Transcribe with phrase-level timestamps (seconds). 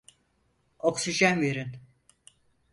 [0.79, 1.77] Oksijen verin.